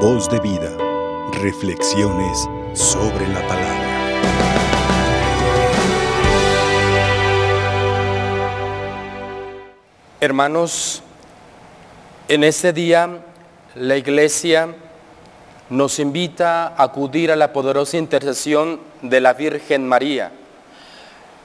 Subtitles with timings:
[0.00, 0.76] Voz de vida.
[1.40, 3.86] Reflexiones sobre la palabra.
[10.20, 11.02] Hermanos,
[12.28, 13.08] en este día
[13.74, 14.74] la iglesia
[15.70, 20.30] nos invita a acudir a la poderosa intercesión de la Virgen María,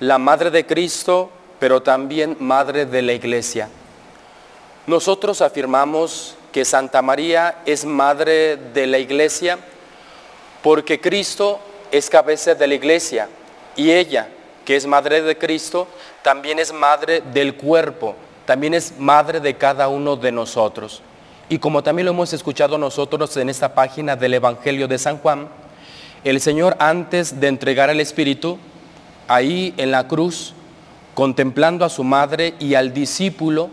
[0.00, 1.30] la Madre de Cristo,
[1.60, 3.68] pero también Madre de la Iglesia.
[4.88, 9.58] Nosotros afirmamos que Santa María es Madre de la Iglesia
[10.62, 13.28] porque Cristo es cabeza de la Iglesia
[13.76, 14.28] y ella,
[14.64, 15.86] que es Madre de Cristo,
[16.22, 21.02] también es Madre del cuerpo, también es Madre de cada uno de nosotros.
[21.48, 25.48] Y como también lo hemos escuchado nosotros en esta página del Evangelio de San Juan,
[26.22, 28.58] el Señor antes de entregar al Espíritu,
[29.26, 30.52] ahí en la cruz,
[31.14, 33.70] contemplando a su madre y al discípulo,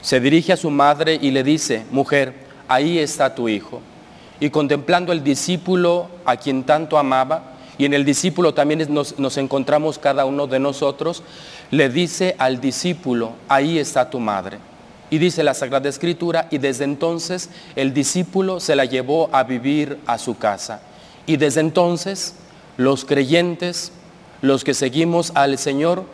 [0.00, 2.34] se dirige a su madre y le dice, mujer,
[2.68, 3.80] ahí está tu hijo.
[4.38, 9.36] Y contemplando el discípulo a quien tanto amaba, y en el discípulo también nos, nos,
[9.38, 11.22] encontramos cada uno de nosotros,
[11.70, 14.58] le dice al discípulo, ahí está tu madre.
[15.08, 19.98] Y dice la Sagrada Escritura, y desde entonces el discípulo se la llevó a vivir
[20.06, 20.82] a su casa.
[21.26, 22.34] Y desde entonces
[22.76, 23.92] los creyentes,
[24.42, 26.04] los que seguimos al Señor,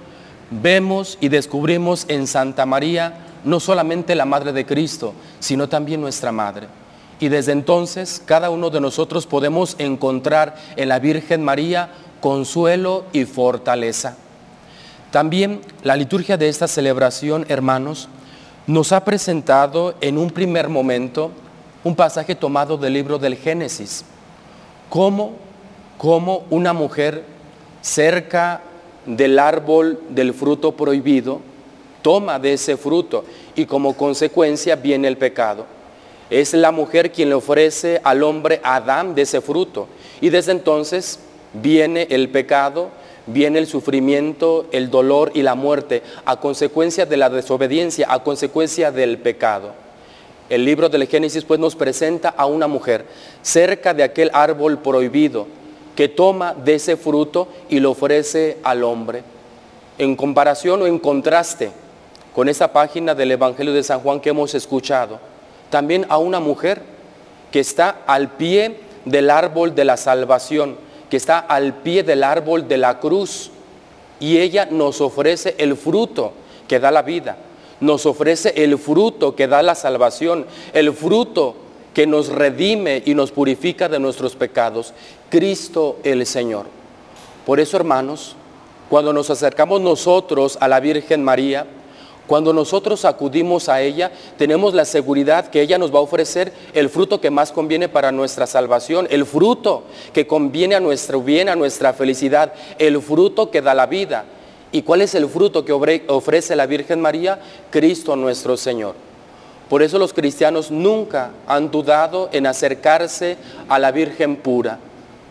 [0.51, 6.33] vemos y descubrimos en Santa María no solamente la Madre de Cristo, sino también nuestra
[6.33, 6.67] Madre.
[7.19, 13.25] Y desde entonces cada uno de nosotros podemos encontrar en la Virgen María consuelo y
[13.25, 14.17] fortaleza.
[15.13, 18.09] También la liturgia de esta celebración, hermanos,
[18.67, 21.31] nos ha presentado en un primer momento
[21.85, 24.05] un pasaje tomado del libro del Génesis,
[24.91, 25.35] como,
[25.99, 27.25] como una mujer
[27.81, 28.61] cerca
[29.07, 31.41] del árbol del fruto prohibido,
[32.07, 33.25] toma de ese fruto
[33.57, 35.67] y como consecuencia viene el pecado.
[36.31, 39.89] Es la mujer quien le ofrece al hombre Adán de ese fruto
[40.21, 41.19] y desde entonces
[41.53, 42.91] viene el pecado,
[43.27, 48.93] viene el sufrimiento, el dolor y la muerte a consecuencia de la desobediencia, a consecuencia
[48.93, 49.73] del pecado.
[50.49, 53.05] El libro del Génesis pues nos presenta a una mujer
[53.43, 55.49] cerca de aquel árbol prohibido
[55.97, 59.25] que toma de ese fruto y lo ofrece al hombre.
[59.99, 61.73] En comparación o en contraste
[62.37, 65.19] con esa página del Evangelio de San Juan que hemos escuchado.
[65.71, 66.83] También a una mujer
[67.51, 70.77] que está al pie del árbol de la salvación,
[71.09, 73.51] que está al pie del árbol de la cruz.
[74.21, 76.35] Y ella nos ofrece el fruto
[76.69, 77.39] que da la vida,
[77.81, 80.45] nos ofrece el fruto que da la salvación,
[80.75, 81.57] el fruto
[81.95, 84.93] que nos redime y nos purifica de nuestros pecados,
[85.31, 86.67] Cristo el Señor.
[87.47, 88.37] Por eso, hermanos,
[88.91, 91.67] cuando nos acercamos nosotros a la Virgen María,
[92.27, 96.91] cuando nosotros acudimos a ella, tenemos la seguridad que ella nos va a ofrecer el
[96.91, 101.55] fruto que más conviene para nuestra salvación, el fruto que conviene a nuestro bien, a
[101.57, 104.25] nuestra felicidad, el fruto que da la vida.
[104.73, 107.39] ¿Y cuál es el fruto que ofrece la Virgen María?
[107.71, 108.95] Cristo nuestro Señor.
[109.69, 113.37] Por eso los cristianos nunca han dudado en acercarse
[113.69, 114.79] a la Virgen pura.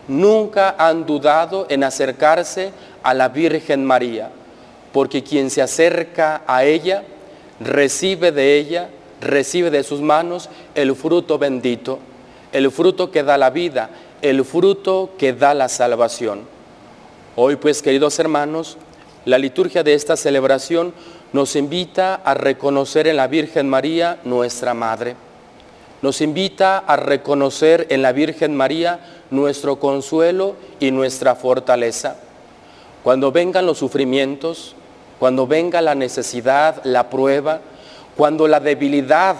[0.08, 2.70] Nunca han dudado en acercarse
[3.02, 4.30] a la Virgen María
[4.96, 7.02] porque quien se acerca a ella
[7.60, 8.88] recibe de ella,
[9.20, 11.98] recibe de sus manos el fruto bendito,
[12.50, 13.90] el fruto que da la vida,
[14.22, 16.44] el fruto que da la salvación.
[17.34, 18.78] Hoy pues, queridos hermanos,
[19.26, 20.94] la liturgia de esta celebración
[21.34, 25.14] nos invita a reconocer en la Virgen María nuestra Madre.
[26.00, 32.16] Nos invita a reconocer en la Virgen María nuestro consuelo y nuestra fortaleza.
[33.02, 34.74] Cuando vengan los sufrimientos,
[35.18, 37.60] cuando venga la necesidad, la prueba,
[38.16, 39.36] cuando la debilidad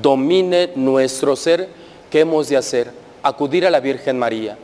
[0.00, 1.68] domine nuestro ser,
[2.10, 2.90] ¿qué hemos de hacer?
[3.22, 4.56] Acudir a la Virgen María,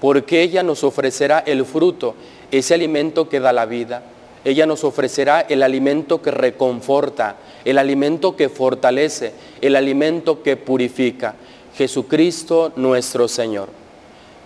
[0.00, 2.14] porque ella nos ofrecerá el fruto,
[2.50, 4.02] ese alimento que da la vida.
[4.44, 11.34] Ella nos ofrecerá el alimento que reconforta, el alimento que fortalece, el alimento que purifica.
[11.76, 13.68] Jesucristo nuestro Señor.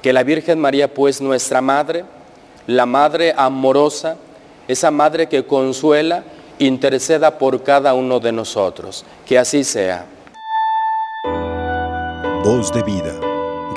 [0.03, 2.05] Que la Virgen María, pues nuestra Madre,
[2.67, 4.17] la Madre amorosa,
[4.69, 6.25] esa madre que consuela,
[6.59, 9.05] interceda por cada uno de nosotros.
[9.27, 10.07] Que así sea.
[12.45, 13.19] Voz de vida,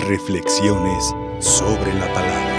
[0.08, 2.55] reflexiones sobre la palabra.